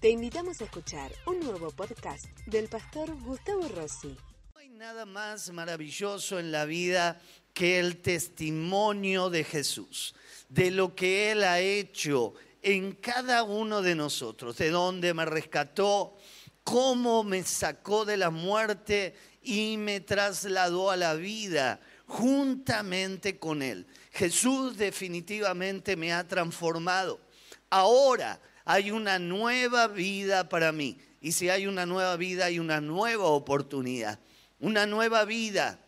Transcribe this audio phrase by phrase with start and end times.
[0.00, 4.16] Te invitamos a escuchar un nuevo podcast del pastor Gustavo Rossi.
[4.54, 7.20] No hay nada más maravilloso en la vida
[7.52, 10.14] que el testimonio de Jesús,
[10.48, 12.32] de lo que Él ha hecho
[12.62, 16.16] en cada uno de nosotros, de dónde me rescató,
[16.64, 23.86] cómo me sacó de la muerte y me trasladó a la vida juntamente con Él.
[24.12, 27.20] Jesús definitivamente me ha transformado.
[27.68, 30.98] Ahora hay una nueva vida para mí.
[31.20, 34.18] Y si hay una nueva vida, hay una nueva oportunidad.
[34.58, 35.78] Una nueva vida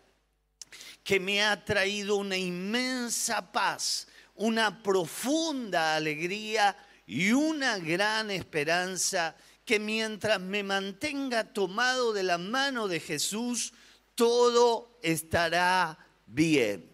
[1.04, 9.78] que me ha traído una inmensa paz, una profunda alegría y una gran esperanza que
[9.78, 13.72] mientras me mantenga tomado de la mano de Jesús,
[14.14, 16.90] todo estará bien.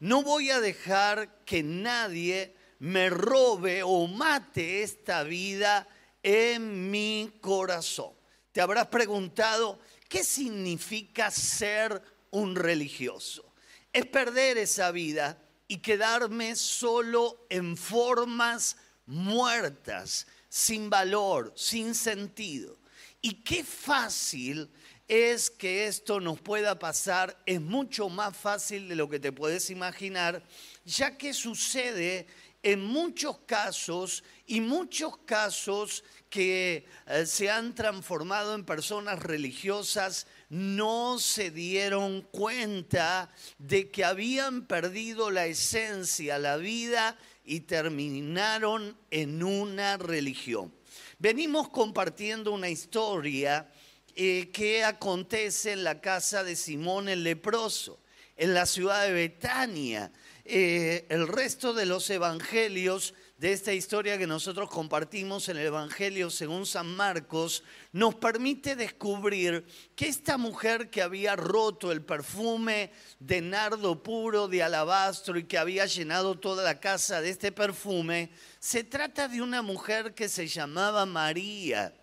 [0.00, 5.86] No voy a dejar que nadie me robe o mate esta vida
[6.22, 8.12] en mi corazón.
[8.52, 13.52] Te habrás preguntado, ¿qué significa ser un religioso?
[13.92, 22.78] Es perder esa vida y quedarme solo en formas muertas, sin valor, sin sentido.
[23.20, 24.70] Y qué fácil
[25.08, 29.70] es que esto nos pueda pasar, es mucho más fácil de lo que te puedes
[29.70, 30.42] imaginar,
[30.84, 32.26] ya que sucede
[32.70, 41.18] en muchos casos y muchos casos que eh, se han transformado en personas religiosas no
[41.18, 49.96] se dieron cuenta de que habían perdido la esencia, la vida y terminaron en una
[49.96, 50.70] religión.
[51.18, 53.72] Venimos compartiendo una historia
[54.14, 57.98] eh, que acontece en la casa de Simón el leproso,
[58.38, 60.10] en la ciudad de Betania.
[60.44, 66.28] Eh, el resto de los evangelios de esta historia que nosotros compartimos en el Evangelio
[66.30, 73.40] según San Marcos, nos permite descubrir que esta mujer que había roto el perfume de
[73.40, 78.82] nardo puro de alabastro y que había llenado toda la casa de este perfume, se
[78.82, 81.94] trata de una mujer que se llamaba María.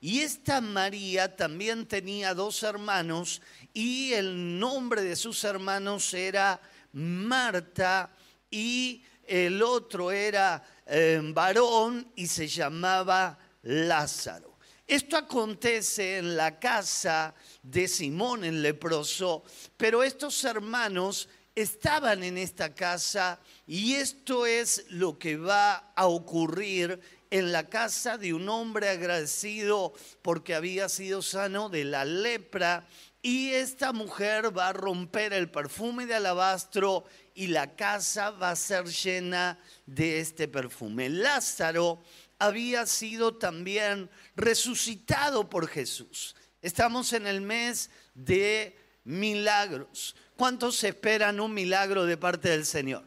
[0.00, 3.42] Y esta María también tenía dos hermanos
[3.78, 6.60] y el nombre de sus hermanos era
[6.94, 8.10] Marta
[8.50, 14.58] y el otro era eh, varón y se llamaba Lázaro.
[14.84, 19.44] Esto acontece en la casa de Simón el leproso,
[19.76, 27.00] pero estos hermanos estaban en esta casa y esto es lo que va a ocurrir
[27.30, 32.86] en la casa de un hombre agradecido porque había sido sano de la lepra
[33.22, 38.56] y esta mujer va a romper el perfume de alabastro y la casa va a
[38.56, 41.08] ser llena de este perfume.
[41.08, 42.02] Lázaro
[42.38, 46.36] había sido también resucitado por Jesús.
[46.62, 50.16] Estamos en el mes de milagros.
[50.36, 53.04] ¿Cuántos esperan un milagro de parte del Señor?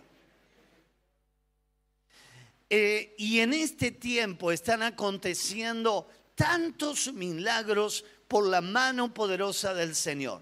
[2.73, 10.41] Eh, y en este tiempo están aconteciendo tantos milagros por la mano poderosa del Señor.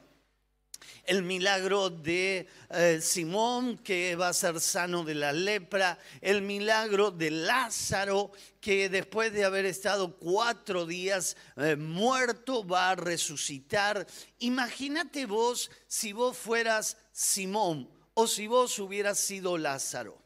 [1.05, 5.97] El milagro de eh, Simón, que va a ser sano de la lepra.
[6.21, 8.31] El milagro de Lázaro,
[8.61, 14.05] que después de haber estado cuatro días eh, muerto, va a resucitar.
[14.37, 20.18] Imagínate vos si vos fueras Simón o si vos hubieras sido Lázaro.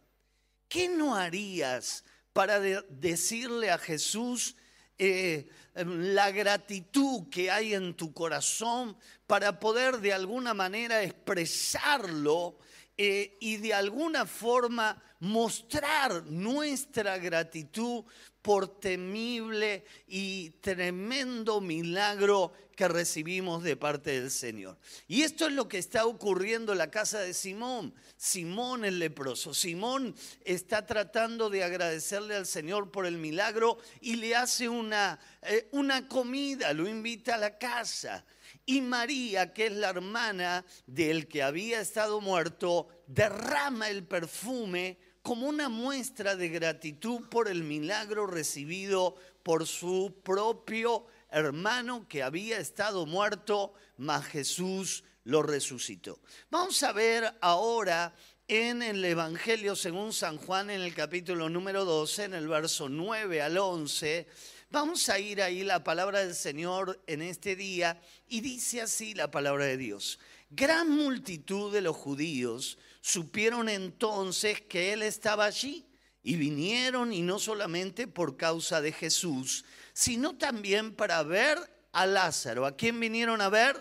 [0.74, 2.04] ¿Qué no harías
[2.34, 4.56] para decirle a Jesús,
[4.98, 8.98] eh, em, la gratitud que hay en tu corazón
[9.28, 12.58] para poder de alguna manera expresarlo
[12.98, 18.04] eh, y de alguna forma mostrar nuestra gratitud
[18.42, 24.78] por temible y tremendo milagro que recibimos de parte del Señor.
[25.08, 27.94] Y esto es lo que está ocurriendo en la casa de Simón.
[28.18, 29.54] Simón el leproso.
[29.54, 35.70] Simón está tratando de agradecerle al Señor por el milagro y le hace una, eh,
[35.72, 38.26] una comida, lo invita a la casa.
[38.66, 45.48] Y María, que es la hermana del que había estado muerto, derrama el perfume como
[45.48, 53.06] una muestra de gratitud por el milagro recibido por su propio hermano que había estado
[53.06, 56.20] muerto, mas Jesús lo resucitó.
[56.50, 58.14] Vamos a ver ahora
[58.48, 63.42] en el Evangelio según San Juan en el capítulo número 12, en el verso 9
[63.42, 64.28] al 11.
[64.74, 69.30] Vamos a ir ahí la palabra del Señor en este día y dice así la
[69.30, 70.18] palabra de Dios.
[70.50, 75.86] Gran multitud de los judíos supieron entonces que Él estaba allí
[76.24, 81.60] Y vinieron y no solamente por causa de Jesús, sino también para ver
[81.92, 82.66] a Lázaro.
[82.66, 83.76] ¿A quién vinieron a ver?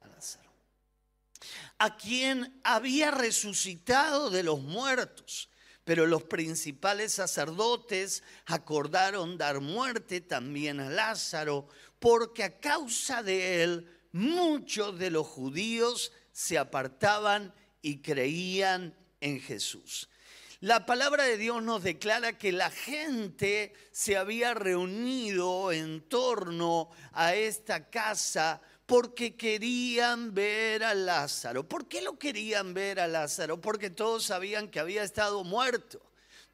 [0.00, 0.50] A Lázaro.
[1.76, 5.49] A quien había resucitado de los muertos.
[5.90, 11.66] Pero los principales sacerdotes acordaron dar muerte también a Lázaro,
[11.98, 17.52] porque a causa de él muchos de los judíos se apartaban
[17.82, 20.08] y creían en Jesús.
[20.62, 27.34] La palabra de Dios nos declara que la gente se había reunido en torno a
[27.34, 31.66] esta casa porque querían ver a Lázaro.
[31.66, 33.58] ¿Por qué lo querían ver a Lázaro?
[33.58, 35.98] Porque todos sabían que había estado muerto.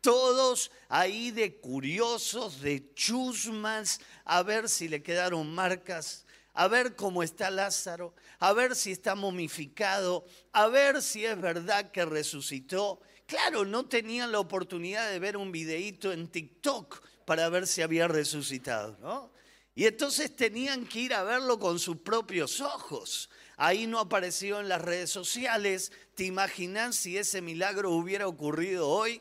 [0.00, 6.26] Todos ahí de curiosos, de chusmas, a ver si le quedaron marcas
[6.56, 11.90] a ver cómo está Lázaro, a ver si está momificado, a ver si es verdad
[11.90, 13.00] que resucitó.
[13.26, 18.06] Claro, no tenían la oportunidad de ver un videíto en TikTok para ver si había
[18.06, 19.32] resucitado, ¿no?
[19.74, 23.28] Y entonces tenían que ir a verlo con sus propios ojos.
[23.56, 25.92] Ahí no apareció en las redes sociales.
[26.14, 29.20] ¿Te imaginas si ese milagro hubiera ocurrido hoy?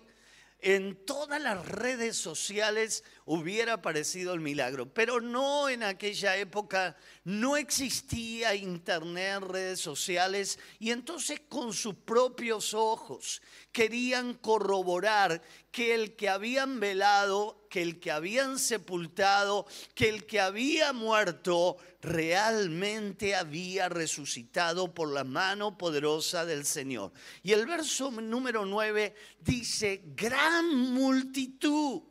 [0.66, 7.58] en todas las redes sociales hubiera aparecido el milagro, pero no en aquella época, no
[7.58, 13.42] existía internet, redes sociales, y entonces con sus propios ojos
[13.72, 15.42] querían corroborar
[15.72, 21.78] que el que habían velado, que el que habían sepultado, que el que había muerto
[22.02, 27.12] realmente había resucitado por la mano poderosa del Señor.
[27.42, 32.04] Y el verso número 9 dice, gran multitud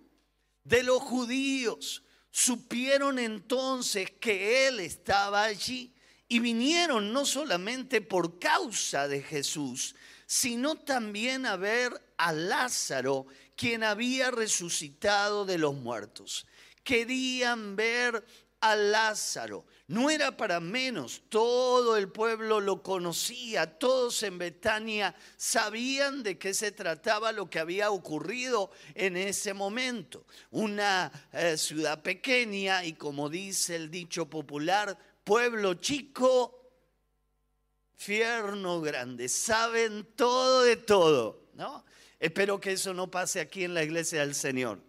[0.65, 5.95] de los judíos supieron entonces que Él estaba allí
[6.27, 9.95] y vinieron no solamente por causa de Jesús,
[10.27, 16.47] sino también a ver a Lázaro, quien había resucitado de los muertos.
[16.83, 18.25] Querían ver
[18.61, 19.65] a Lázaro.
[19.87, 26.55] No era para menos, todo el pueblo lo conocía, todos en Betania sabían de qué
[26.55, 30.25] se trataba lo que había ocurrido en ese momento.
[30.51, 36.73] Una eh, ciudad pequeña y como dice el dicho popular, pueblo chico,
[37.95, 41.85] fierno grande, saben todo de todo, ¿no?
[42.19, 44.81] Espero que eso no pase aquí en la iglesia del Señor.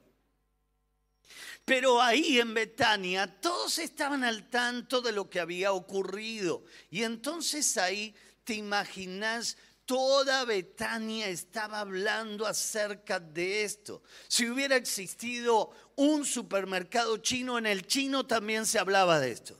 [1.65, 6.63] Pero ahí en Betania todos estaban al tanto de lo que había ocurrido.
[6.91, 14.03] Y entonces ahí te imaginas, toda Betania estaba hablando acerca de esto.
[14.27, 19.57] Si hubiera existido un supermercado chino, en el chino también se hablaba de esto.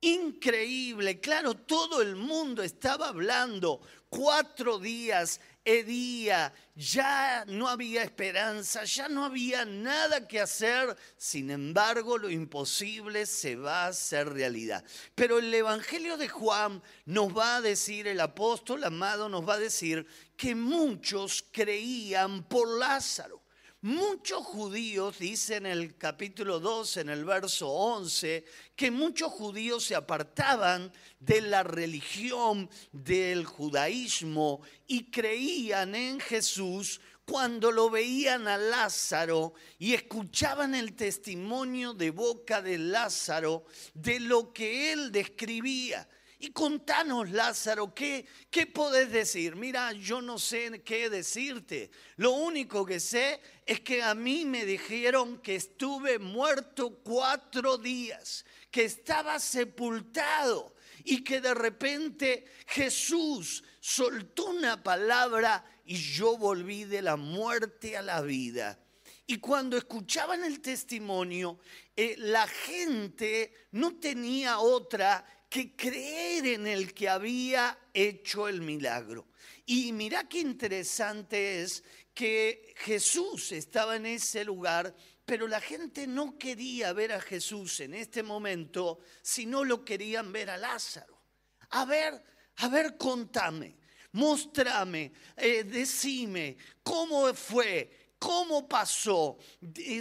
[0.00, 3.80] Increíble, claro, todo el mundo estaba hablando.
[4.08, 12.18] Cuatro días Edía, ya no había esperanza, ya no había nada que hacer, sin embargo
[12.18, 14.84] lo imposible se va a hacer realidad.
[15.14, 19.58] Pero el Evangelio de Juan nos va a decir, el apóstol amado nos va a
[19.58, 20.06] decir
[20.36, 23.41] que muchos creían por Lázaro.
[23.84, 28.44] Muchos judíos, dice en el capítulo 2, en el verso 11,
[28.76, 37.72] que muchos judíos se apartaban de la religión del judaísmo y creían en Jesús cuando
[37.72, 43.64] lo veían a Lázaro y escuchaban el testimonio de boca de Lázaro
[43.94, 46.08] de lo que él describía.
[46.44, 49.54] Y contanos, Lázaro, ¿qué, ¿qué podés decir?
[49.54, 51.92] Mira, yo no sé qué decirte.
[52.16, 58.44] Lo único que sé es que a mí me dijeron que estuve muerto cuatro días,
[58.72, 67.02] que estaba sepultado y que de repente Jesús soltó una palabra y yo volví de
[67.02, 68.80] la muerte a la vida.
[69.28, 71.60] Y cuando escuchaban el testimonio,
[71.94, 79.28] eh, la gente no tenía otra que creer en el que había hecho el milagro.
[79.66, 84.94] Y mira qué interesante es que Jesús estaba en ese lugar,
[85.26, 90.48] pero la gente no quería ver a Jesús en este momento, sino lo querían ver
[90.48, 91.20] a Lázaro.
[91.68, 92.24] A ver,
[92.56, 93.76] a ver, contame,
[94.12, 98.14] mostrame, eh, decime, ¿cómo fue?
[98.18, 99.36] ¿Cómo pasó?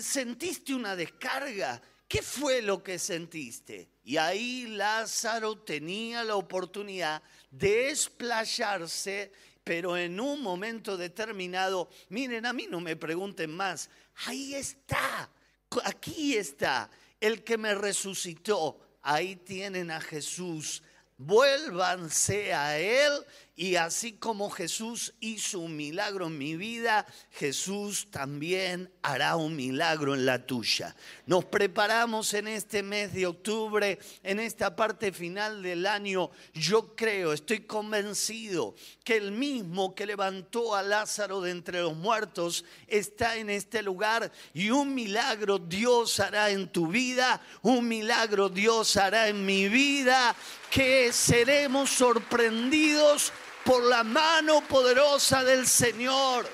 [0.01, 1.81] ¿Sentiste una descarga?
[2.11, 3.87] ¿Qué fue lo que sentiste?
[4.03, 9.31] Y ahí Lázaro tenía la oportunidad de explayarse,
[9.63, 13.89] pero en un momento determinado, miren, a mí no me pregunten más,
[14.25, 15.29] ahí está,
[15.85, 16.91] aquí está,
[17.21, 20.83] el que me resucitó, ahí tienen a Jesús
[21.25, 23.13] vuélvanse a Él
[23.55, 30.15] y así como Jesús hizo un milagro en mi vida, Jesús también hará un milagro
[30.15, 30.95] en la tuya.
[31.25, 36.31] Nos preparamos en este mes de octubre, en esta parte final del año.
[36.53, 42.63] Yo creo, estoy convencido que el mismo que levantó a Lázaro de entre los muertos
[42.87, 48.95] está en este lugar y un milagro Dios hará en tu vida, un milagro Dios
[48.95, 50.35] hará en mi vida,
[50.69, 56.47] que seremos sorprendidos por la mano poderosa del Señor.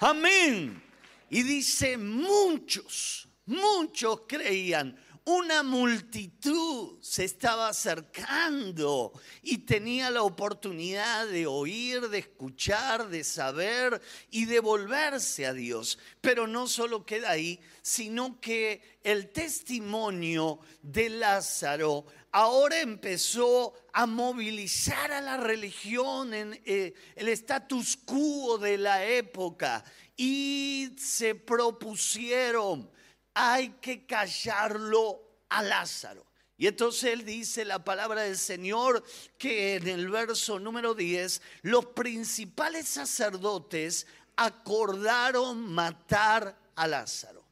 [0.00, 0.82] Amén.
[1.30, 9.12] Y dice, muchos, muchos creían, una multitud se estaba acercando
[9.42, 14.00] y tenía la oportunidad de oír, de escuchar, de saber
[14.30, 15.98] y de volverse a Dios.
[16.20, 25.12] Pero no solo queda ahí, sino que el testimonio de Lázaro ahora empezó a movilizar
[25.12, 29.84] a la religión en eh, el status quo de la época
[30.16, 32.90] y se propusieron,
[33.34, 36.26] hay que callarlo a Lázaro.
[36.56, 39.02] Y entonces él dice la palabra del Señor
[39.36, 47.42] que en el verso número 10, los principales sacerdotes acordaron matar a Lázaro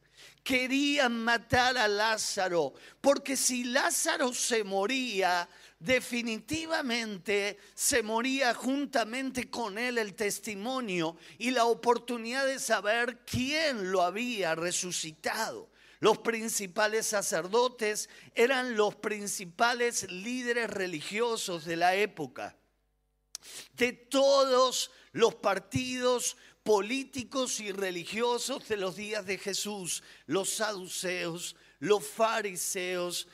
[0.43, 5.47] querían matar a Lázaro, porque si Lázaro se moría,
[5.79, 14.01] definitivamente se moría juntamente con él el testimonio y la oportunidad de saber quién lo
[14.01, 15.69] había resucitado.
[16.01, 22.57] Los principales sacerdotes eran los principales líderes religiosos de la época.
[23.73, 32.03] De todos los partidos políticos y religiosos de los días de Jesús, los saduceos, los
[32.07, 33.27] fariseos,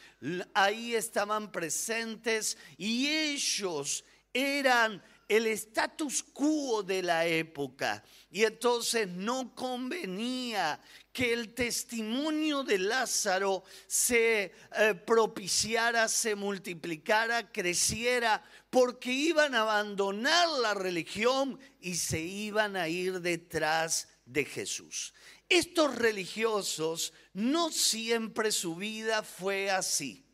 [0.53, 8.03] ahí estaban presentes y ellos eran el status quo de la época.
[8.29, 10.79] Y entonces no convenía
[11.11, 20.47] que el testimonio de Lázaro se eh, propiciara, se multiplicara, creciera, porque iban a abandonar
[20.61, 25.13] la religión y se iban a ir detrás de Jesús.
[25.49, 30.25] Estos religiosos no siempre su vida fue así.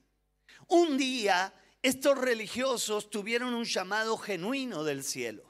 [0.67, 5.43] Un día estos religiosos tuvieron un llamado genuino del cielo.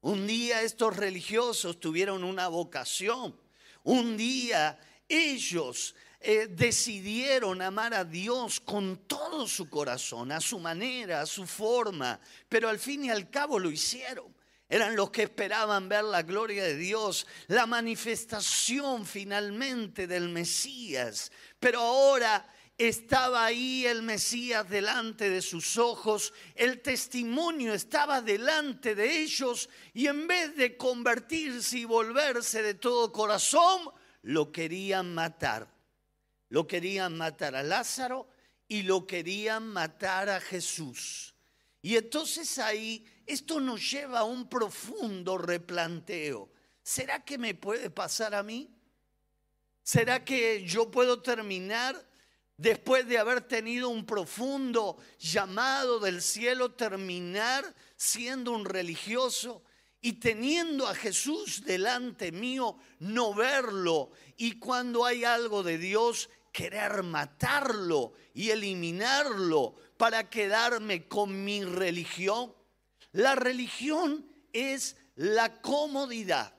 [0.00, 3.38] Un día estos religiosos tuvieron una vocación.
[3.82, 4.78] Un día
[5.08, 11.44] ellos eh, decidieron amar a Dios con todo su corazón, a su manera, a su
[11.44, 14.32] forma, pero al fin y al cabo lo hicieron.
[14.68, 21.32] Eran los que esperaban ver la gloria de Dios, la manifestación finalmente del Mesías.
[21.58, 22.46] Pero ahora
[22.88, 30.06] estaba ahí el Mesías delante de sus ojos, el testimonio estaba delante de ellos y
[30.06, 33.90] en vez de convertirse y volverse de todo corazón,
[34.22, 35.68] lo querían matar.
[36.48, 38.28] Lo querían matar a Lázaro
[38.66, 41.34] y lo querían matar a Jesús.
[41.82, 46.50] Y entonces ahí esto nos lleva a un profundo replanteo.
[46.82, 48.70] ¿Será que me puede pasar a mí?
[49.82, 52.09] ¿Será que yo puedo terminar
[52.60, 59.62] después de haber tenido un profundo llamado del cielo, terminar siendo un religioso
[60.02, 67.02] y teniendo a Jesús delante mío, no verlo y cuando hay algo de Dios, querer
[67.02, 72.54] matarlo y eliminarlo para quedarme con mi religión.
[73.12, 76.54] La religión es la comodidad.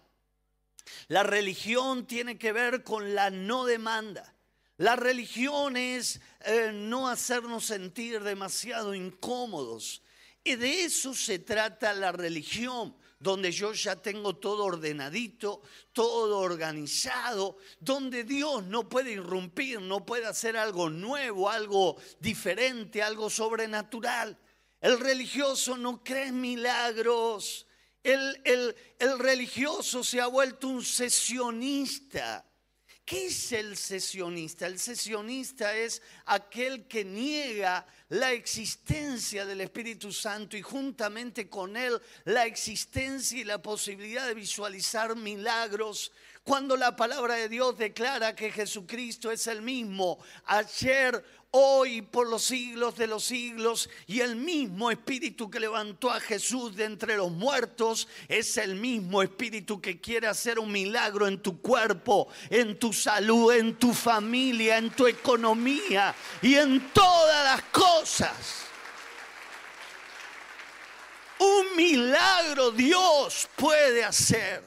[1.10, 4.34] La religión tiene que ver con la no demanda.
[4.78, 10.02] La religión es eh, no hacernos sentir demasiado incómodos.
[10.44, 15.62] Y de eso se trata la religión, donde yo ya tengo todo ordenadito,
[15.94, 23.30] todo organizado, donde Dios no puede irrumpir, no puede hacer algo nuevo, algo diferente, algo
[23.30, 24.36] sobrenatural.
[24.80, 27.68] El religioso no cree en milagros.
[28.02, 28.42] El,
[28.98, 32.51] el religioso se ha vuelto un sesionista.
[33.06, 34.68] ¿Qué es el sesionista?
[34.68, 42.02] El sesionista es aquel que niega la existencia del Espíritu Santo y juntamente con él
[42.26, 46.12] la existencia y la posibilidad de visualizar milagros
[46.44, 52.44] Cuando la palabra de Dios declara que Jesucristo es el mismo ayer, hoy, por los
[52.44, 57.32] siglos de los siglos, y el mismo espíritu que levantó a Jesús de entre los
[57.32, 62.94] muertos es el mismo espíritu que quiere hacer un milagro en tu cuerpo, en tu
[62.94, 68.66] salud, en tu familia, en tu economía y en todas las cosas.
[71.40, 74.64] Un milagro Dios puede hacer.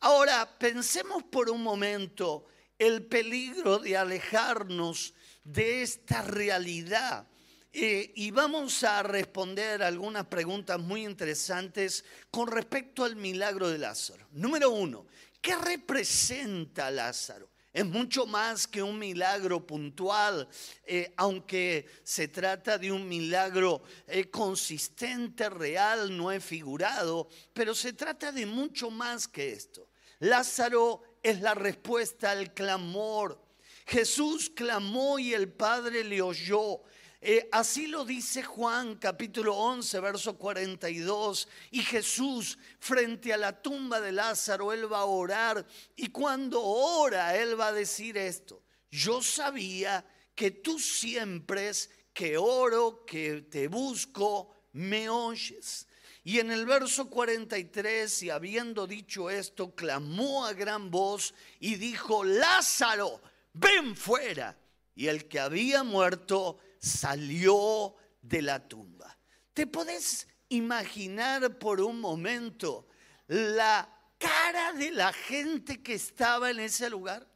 [0.00, 2.46] Ahora, pensemos por un momento
[2.78, 5.14] el peligro de alejarnos
[5.44, 7.26] de esta realidad.
[7.72, 14.26] Eh, y vamos a responder algunas preguntas muy interesantes con respecto al milagro de Lázaro.
[14.32, 15.06] Número uno,
[15.40, 17.50] ¿qué representa Lázaro?
[17.72, 20.48] Es mucho más que un milagro puntual,
[20.84, 27.92] eh, aunque se trata de un milagro eh, consistente, real, no es figurado, pero se
[27.92, 29.90] trata de mucho más que esto.
[30.20, 33.40] Lázaro es la respuesta al clamor.
[33.88, 36.82] Jesús clamó y el Padre le oyó.
[37.22, 41.48] Eh, así lo dice Juan capítulo 11, verso 42.
[41.70, 45.66] Y Jesús frente a la tumba de Lázaro, él va a orar.
[45.96, 48.62] Y cuando ora, él va a decir esto.
[48.90, 50.04] Yo sabía
[50.34, 51.72] que tú siempre
[52.12, 55.86] que oro, que te busco, me oyes.
[56.24, 62.22] Y en el verso 43, y habiendo dicho esto, clamó a gran voz y dijo,
[62.22, 63.22] Lázaro,
[63.58, 64.56] ven fuera.
[64.94, 69.16] Y el que había muerto salió de la tumba.
[69.54, 72.88] ¿Te podés imaginar por un momento
[73.28, 73.88] la
[74.18, 77.28] cara de la gente que estaba en ese lugar?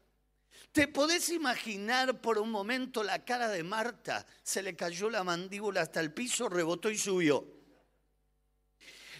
[0.72, 4.26] ¿Te podés imaginar por un momento la cara de Marta?
[4.42, 7.46] Se le cayó la mandíbula hasta el piso, rebotó y subió.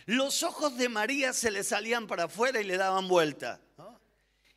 [0.07, 3.61] Los ojos de María se le salían para afuera y le daban vuelta.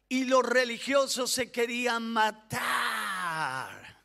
[0.07, 4.03] Y los religiosos se querían matar.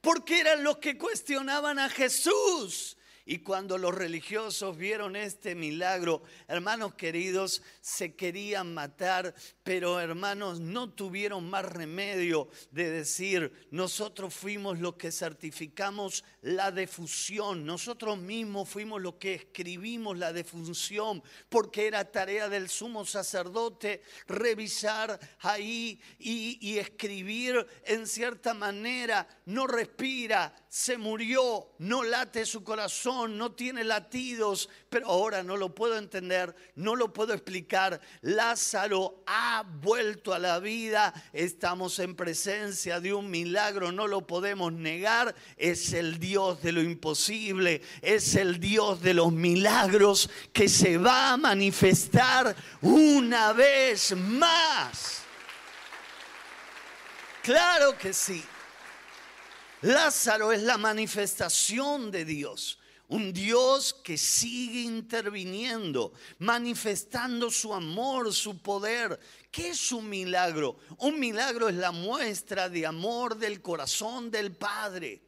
[0.00, 2.96] Porque eran los que cuestionaban a Jesús.
[3.24, 10.90] Y cuando los religiosos vieron este milagro, hermanos queridos, se querían matar, pero hermanos no
[10.90, 19.00] tuvieron más remedio de decir, nosotros fuimos los que certificamos la defusión, nosotros mismos fuimos
[19.00, 26.78] los que escribimos la defunción, porque era tarea del sumo sacerdote revisar ahí y, y
[26.78, 34.68] escribir en cierta manera, no respira, se murió, no late su corazón, no tiene latidos,
[34.88, 38.00] pero ahora no lo puedo entender, no lo puedo explicar.
[38.22, 44.72] Lázaro ha vuelto a la vida, estamos en presencia de un milagro, no lo podemos
[44.72, 50.98] negar, es el Dios de lo imposible, es el Dios de los milagros que se
[50.98, 55.22] va a manifestar una vez más.
[57.42, 58.42] Claro que sí.
[59.82, 62.78] Lázaro es la manifestación de Dios.
[63.12, 69.20] Un Dios que sigue interviniendo, manifestando su amor, su poder.
[69.50, 70.78] ¿Qué es un milagro?
[70.96, 75.20] Un milagro es la muestra de amor del corazón del Padre.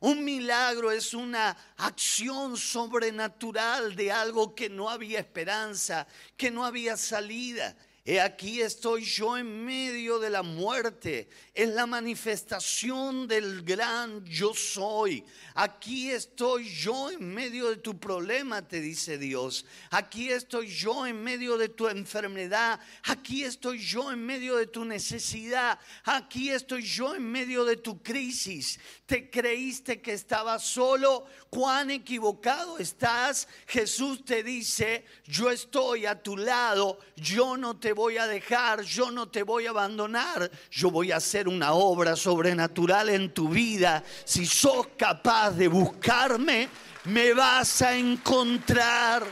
[0.00, 6.96] Un milagro es una acción sobrenatural de algo que no había esperanza, que no había
[6.96, 7.76] salida.
[8.02, 11.28] He aquí estoy yo en medio de la muerte.
[11.52, 15.22] Es la manifestación del gran yo soy.
[15.54, 19.66] Aquí estoy yo en medio de tu problema, te dice Dios.
[19.90, 22.80] Aquí estoy yo en medio de tu enfermedad.
[23.04, 25.78] Aquí estoy yo en medio de tu necesidad.
[26.04, 28.80] Aquí estoy yo en medio de tu crisis.
[29.04, 31.26] Te creíste que estabas solo.
[31.50, 33.46] Cuán equivocado estás.
[33.66, 36.98] Jesús te dice, yo estoy a tu lado.
[37.16, 38.82] Yo no te voy a dejar.
[38.82, 40.50] Yo no te voy a abandonar.
[40.70, 44.02] Yo voy a hacer una obra sobrenatural en tu vida.
[44.24, 46.68] Si sos capaz de buscarme,
[47.04, 49.24] me vas a encontrar.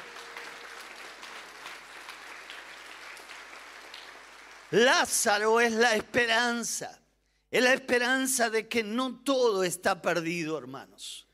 [4.70, 7.00] Lázaro es la esperanza.
[7.50, 11.27] Es la esperanza de que no todo está perdido, hermanos.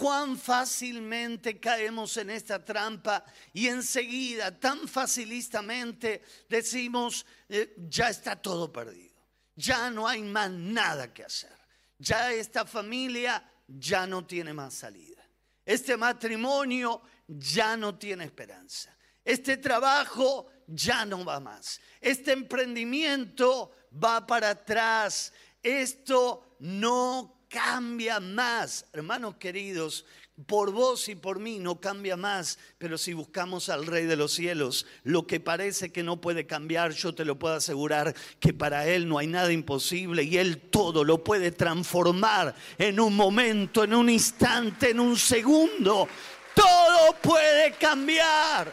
[0.00, 8.72] Cuán fácilmente caemos en esta trampa y enseguida, tan facilistamente, decimos, eh, ya está todo
[8.72, 9.14] perdido.
[9.54, 11.54] Ya no hay más nada que hacer.
[11.98, 15.22] Ya esta familia ya no tiene más salida.
[15.66, 18.96] Este matrimonio ya no tiene esperanza.
[19.22, 21.78] Este trabajo ya no va más.
[22.00, 23.70] Este emprendimiento
[24.02, 25.34] va para atrás.
[25.62, 28.86] Esto no cambia más.
[28.92, 30.06] Hermanos queridos,
[30.46, 34.32] por vos y por mí no cambia más, pero si buscamos al Rey de los
[34.32, 38.86] cielos, lo que parece que no puede cambiar, yo te lo puedo asegurar que para
[38.86, 43.94] Él no hay nada imposible y Él todo lo puede transformar en un momento, en
[43.94, 46.08] un instante, en un segundo.
[46.54, 48.72] Todo puede cambiar.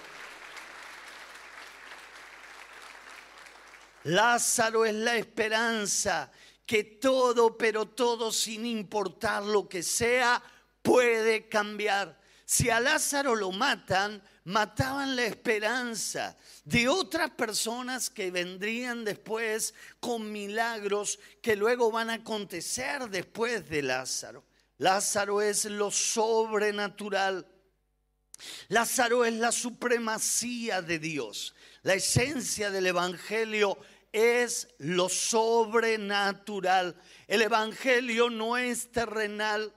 [4.04, 6.32] Lázaro es la esperanza
[6.68, 10.44] que todo, pero todo, sin importar lo que sea,
[10.84, 12.20] puede cambiar.
[12.46, 20.32] Si a Lázaro lo matan, mataban la esperanza de otras personas que vendrían después con
[20.32, 24.46] milagros que luego van a acontecer después de Lázaro.
[24.78, 27.48] Lázaro es lo sobrenatural.
[28.68, 31.56] Lázaro es la supremacía de Dios.
[31.84, 33.78] La esencia del Evangelio
[34.12, 36.96] es lo sobrenatural.
[37.28, 39.74] El Evangelio no es terrenal.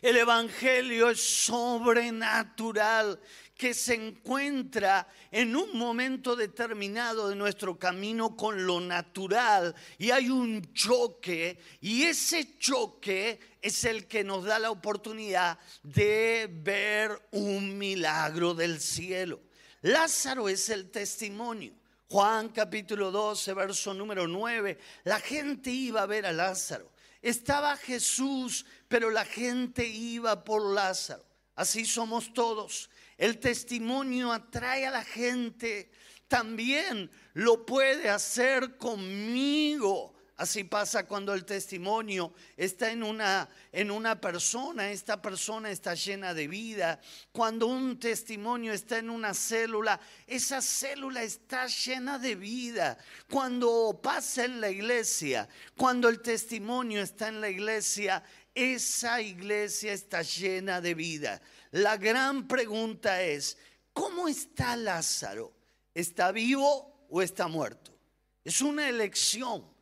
[0.00, 3.20] El Evangelio es sobrenatural
[3.56, 10.28] que se encuentra en un momento determinado de nuestro camino con lo natural y hay
[10.28, 17.78] un choque y ese choque es el que nos da la oportunidad de ver un
[17.78, 19.40] milagro del cielo.
[19.80, 21.72] Lázaro es el testimonio.
[22.08, 26.92] Juan capítulo 12, verso número 9, la gente iba a ver a Lázaro.
[27.20, 31.24] Estaba Jesús, pero la gente iba por Lázaro.
[31.56, 32.90] Así somos todos.
[33.16, 35.90] El testimonio atrae a la gente.
[36.28, 40.15] También lo puede hacer conmigo.
[40.36, 46.34] Así pasa cuando el testimonio está en una, en una persona, esta persona está llena
[46.34, 47.00] de vida.
[47.32, 52.98] Cuando un testimonio está en una célula, esa célula está llena de vida.
[53.30, 58.22] Cuando pasa en la iglesia, cuando el testimonio está en la iglesia,
[58.54, 61.40] esa iglesia está llena de vida.
[61.70, 63.56] La gran pregunta es,
[63.94, 65.54] ¿cómo está Lázaro?
[65.94, 67.98] ¿Está vivo o está muerto?
[68.44, 69.75] Es una elección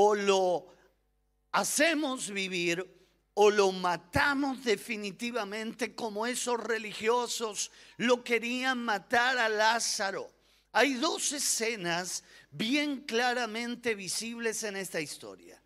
[0.00, 0.68] o lo
[1.50, 2.86] hacemos vivir
[3.34, 10.30] o lo matamos definitivamente como esos religiosos lo querían matar a Lázaro.
[10.70, 15.60] Hay dos escenas bien claramente visibles en esta historia.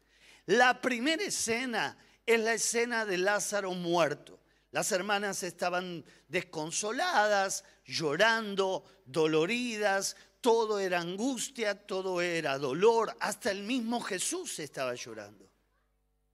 [0.46, 4.40] La primera escena es la escena de Lázaro muerto.
[4.70, 14.00] Las hermanas estaban desconsoladas, llorando, doloridas, todo era angustia, todo era dolor, hasta el mismo
[14.00, 15.48] Jesús estaba llorando.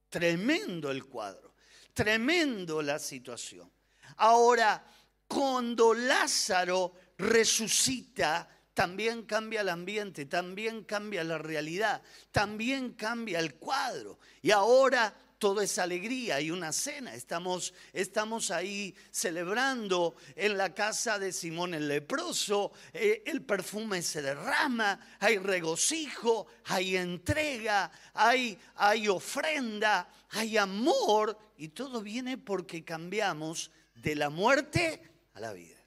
[0.09, 1.53] Tremendo el cuadro,
[1.93, 3.71] tremendo la situación.
[4.17, 4.83] Ahora,
[5.27, 14.19] cuando Lázaro resucita, también cambia el ambiente, también cambia la realidad, también cambia el cuadro.
[14.41, 17.15] Y ahora todo es alegría y una cena.
[17.15, 24.21] Estamos, estamos ahí celebrando en la casa de Simón el leproso, eh, el perfume se
[24.21, 33.71] derrama, hay regocijo, hay entrega, hay, hay ofrenda, hay amor y todo viene porque cambiamos
[33.95, 35.01] de la muerte
[35.33, 35.77] a la vida.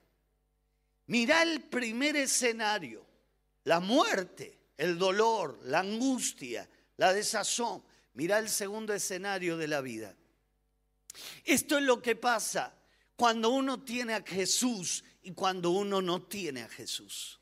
[1.07, 3.05] Mira el primer escenario,
[3.65, 7.83] la muerte, el dolor, la angustia, la desazón.
[8.13, 10.15] Mira el segundo escenario de la vida.
[11.43, 12.75] Esto es lo que pasa
[13.15, 17.39] cuando uno tiene a Jesús y cuando uno no tiene a Jesús.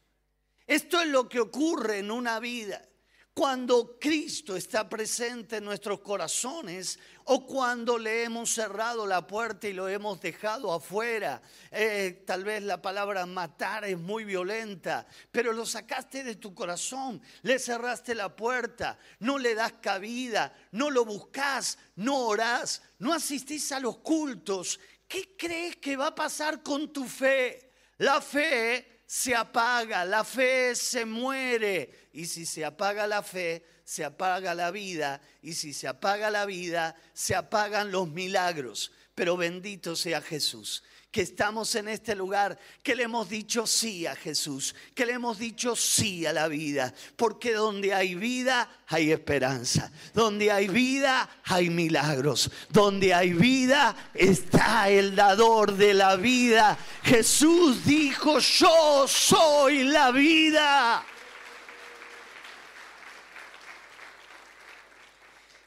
[0.68, 2.88] Esto es lo que ocurre en una vida.
[3.34, 9.74] Cuando Cristo está presente en nuestros corazones o cuando le hemos cerrado la puerta y
[9.74, 11.42] lo hemos dejado afuera.
[11.72, 17.22] Eh, tal vez la palabra matar es muy violenta, pero lo sacaste de tu corazón,
[17.44, 23.72] le cerraste la puerta, no le das cabida, no lo buscas, no orás, no asistís
[23.72, 24.78] a los cultos.
[25.08, 27.72] ¿Qué crees que va a pasar con tu fe?
[28.00, 32.08] La fe se apaga, la fe se muere.
[32.14, 35.20] Y si se apaga la fe, se apaga la vida.
[35.42, 38.94] Y si se apaga la vida, se apagan los milagros.
[39.14, 44.16] Pero bendito sea Jesús que estamos en este lugar, que le hemos dicho sí a
[44.16, 49.92] Jesús, que le hemos dicho sí a la vida, porque donde hay vida hay esperanza,
[50.14, 56.78] donde hay vida hay milagros, donde hay vida está el dador de la vida.
[57.04, 61.06] Jesús dijo, yo soy la vida.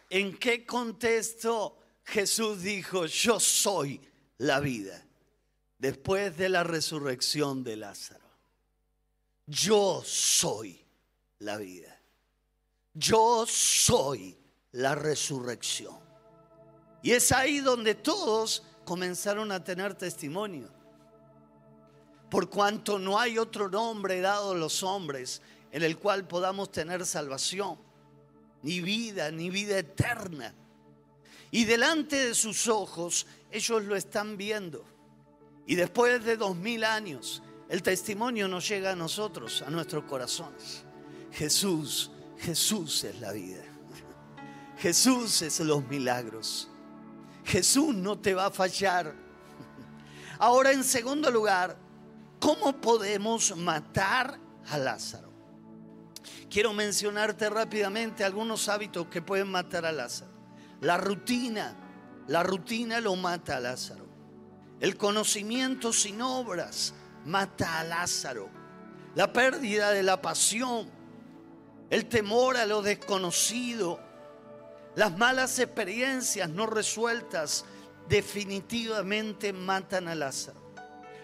[0.09, 4.01] ¿En qué contexto Jesús dijo, yo soy
[4.39, 5.04] la vida?
[5.85, 8.25] Después de la resurrección de Lázaro.
[9.47, 10.83] Yo soy
[11.41, 12.01] la vida.
[12.95, 14.35] Yo soy
[14.73, 15.95] la resurrección.
[17.03, 20.71] Y es ahí donde todos comenzaron a tener testimonio.
[22.31, 27.05] Por cuanto no hay otro nombre dado a los hombres en el cual podamos tener
[27.05, 27.79] salvación,
[28.63, 30.55] ni vida, ni vida eterna.
[31.51, 34.94] Y delante de sus ojos ellos lo están viendo.
[35.67, 40.85] Y después de dos mil años, el testimonio nos llega a nosotros, a nuestros corazones.
[41.33, 43.63] Jesús, Jesús es la vida.
[44.79, 46.69] Jesús es los milagros.
[47.45, 49.15] Jesús no te va a fallar.
[50.39, 51.77] Ahora, en segundo lugar,
[52.41, 55.33] ¿cómo podemos matar a Lázaro?
[56.51, 60.33] Quiero mencionarte rápidamente algunos hábitos que pueden matar a Lázaro.
[60.81, 61.77] La rutina,
[62.29, 64.07] la rutina lo mata a Lázaro.
[64.85, 66.93] El conocimiento sin obras
[67.25, 68.51] mata a Lázaro.
[69.15, 70.91] La pérdida de la pasión,
[71.89, 73.99] el temor a lo desconocido,
[74.95, 77.65] las malas experiencias no resueltas
[78.11, 80.61] definitivamente matan a Lázaro.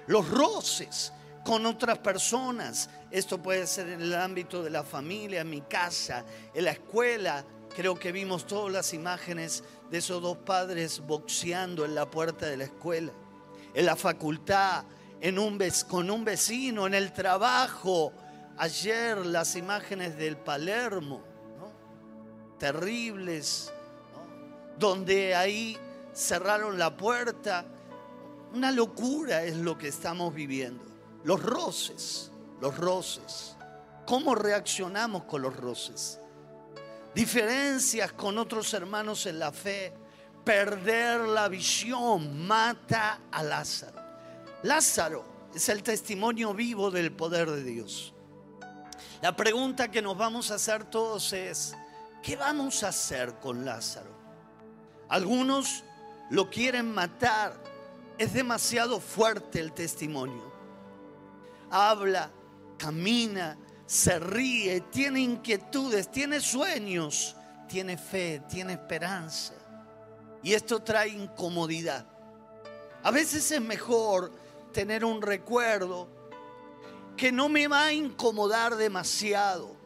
[0.06, 1.12] Los roces
[1.44, 6.24] con otras personas, esto puede ser en el ámbito de la familia, en mi casa,
[6.54, 7.44] en la escuela.
[7.76, 12.56] Creo que vimos todas las imágenes de esos dos padres boxeando en la puerta de
[12.56, 13.12] la escuela,
[13.74, 14.84] en la facultad,
[15.20, 18.12] en un, con un vecino, en el trabajo.
[18.56, 21.22] Ayer las imágenes del Palermo,
[22.58, 23.72] terribles,
[24.78, 25.78] donde ahí
[26.12, 27.64] cerraron la puerta.
[28.52, 30.84] Una locura es lo que estamos viviendo.
[31.24, 32.30] Los roces,
[32.60, 33.56] los roces.
[34.06, 36.18] ¿Cómo reaccionamos con los roces?
[37.14, 39.92] Diferencias con otros hermanos en la fe.
[40.44, 44.00] Perder la visión mata a Lázaro.
[44.62, 45.24] Lázaro
[45.54, 48.14] es el testimonio vivo del poder de Dios.
[49.22, 51.74] La pregunta que nos vamos a hacer todos es,
[52.22, 54.10] ¿qué vamos a hacer con Lázaro?
[55.08, 55.84] Algunos
[56.30, 57.54] lo quieren matar.
[58.16, 60.50] Es demasiado fuerte el testimonio.
[61.70, 62.30] Habla,
[62.78, 67.34] camina, se ríe, tiene inquietudes, tiene sueños,
[67.68, 69.54] tiene fe, tiene esperanza.
[70.42, 72.06] Y esto trae incomodidad.
[73.02, 74.32] A veces es mejor
[74.72, 76.08] tener un recuerdo
[77.16, 79.76] que no me va a incomodar demasiado.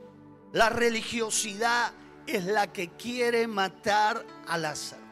[0.52, 1.92] La religiosidad
[2.26, 5.02] es la que quiere matar a Lázaro.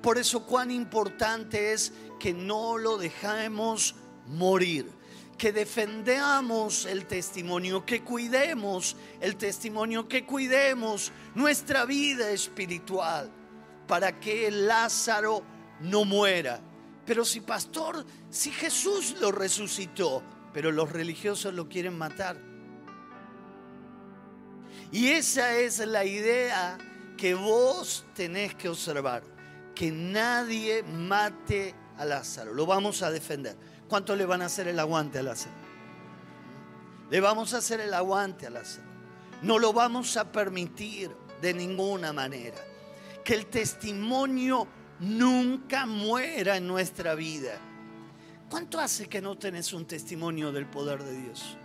[0.00, 3.94] Por eso cuán importante es que no lo dejemos
[4.26, 4.90] morir,
[5.38, 13.30] que defendamos el testimonio, que cuidemos el testimonio, que cuidemos nuestra vida espiritual
[13.86, 15.42] para que Lázaro
[15.80, 16.60] no muera.
[17.06, 22.38] Pero si pastor, si Jesús lo resucitó, pero los religiosos lo quieren matar.
[24.90, 26.78] Y esa es la idea
[27.16, 29.22] que vos tenés que observar.
[29.74, 32.54] Que nadie mate a Lázaro.
[32.54, 33.56] Lo vamos a defender.
[33.88, 35.54] ¿Cuánto le van a hacer el aguante a Lázaro?
[37.10, 38.86] Le vamos a hacer el aguante a Lázaro.
[39.42, 41.10] No lo vamos a permitir
[41.42, 42.73] de ninguna manera.
[43.24, 44.68] Que el testimonio
[45.00, 47.58] nunca muera en nuestra vida.
[48.48, 51.56] ¿Cuánto hace que no tenés un testimonio del poder de Dios?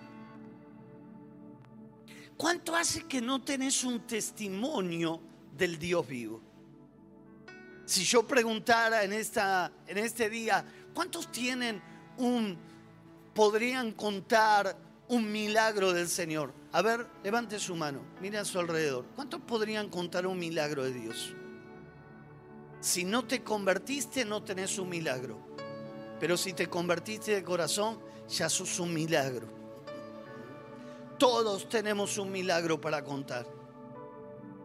[2.37, 5.19] ¿Cuánto hace que no tenés un testimonio
[5.57, 6.41] del Dios vivo?
[7.85, 11.81] Si yo preguntara en, esta, en este día, ¿cuántos tienen
[12.17, 12.57] un,
[13.33, 14.77] podrían contar
[15.09, 16.53] un milagro del Señor?
[16.71, 19.05] A ver, levante su mano, mire a su alrededor.
[19.15, 21.35] ¿Cuántos podrían contar un milagro de Dios?
[22.81, 25.37] Si no te convertiste, no tenés un milagro.
[26.19, 29.47] Pero si te convertiste de corazón, ya sos un milagro.
[31.17, 33.45] Todos tenemos un milagro para contar.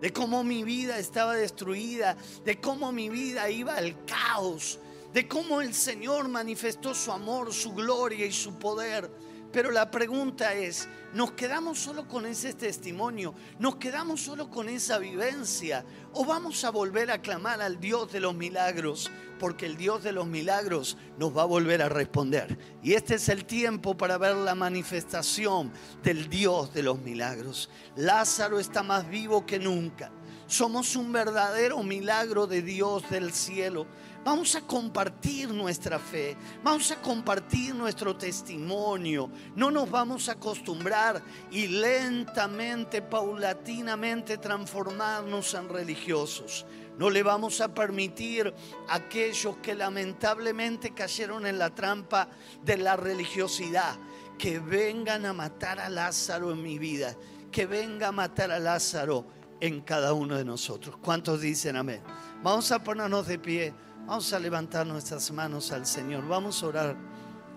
[0.00, 4.78] De cómo mi vida estaba destruida, de cómo mi vida iba al caos,
[5.12, 9.10] de cómo el Señor manifestó su amor, su gloria y su poder
[9.54, 13.36] pero la pregunta es, ¿nos quedamos solo con ese testimonio?
[13.60, 15.84] ¿Nos quedamos solo con esa vivencia?
[16.12, 19.12] ¿O vamos a volver a clamar al Dios de los milagros?
[19.38, 22.58] Porque el Dios de los milagros nos va a volver a responder.
[22.82, 27.70] Y este es el tiempo para ver la manifestación del Dios de los milagros.
[27.94, 30.10] Lázaro está más vivo que nunca.
[30.48, 33.86] Somos un verdadero milagro de Dios del cielo.
[34.24, 39.30] Vamos a compartir nuestra fe, vamos a compartir nuestro testimonio.
[39.54, 46.64] No nos vamos a acostumbrar y lentamente, paulatinamente transformarnos en religiosos.
[46.96, 48.54] No le vamos a permitir
[48.88, 52.28] a aquellos que lamentablemente cayeron en la trampa
[52.64, 53.98] de la religiosidad
[54.38, 57.14] que vengan a matar a Lázaro en mi vida,
[57.52, 59.26] que venga a matar a Lázaro
[59.60, 60.96] en cada uno de nosotros.
[61.02, 62.00] ¿Cuántos dicen amén?
[62.42, 63.74] Vamos a ponernos de pie
[64.06, 66.28] Vamos a levantar nuestras manos al Señor.
[66.28, 66.96] Vamos a orar.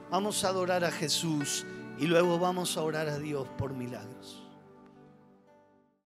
[0.10, 1.65] Vamos a adorar a Jesús
[1.99, 4.46] y luego vamos a orar a Dios por milagros.